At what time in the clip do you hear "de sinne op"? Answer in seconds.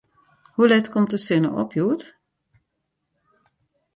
1.09-1.69